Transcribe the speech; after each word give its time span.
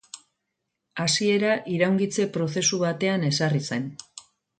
Hasiera 1.03 1.51
iraungitze 1.73 2.25
prozesu 2.39 2.81
batean 2.85 3.27
ezarri 3.29 3.63
zen. 3.69 3.87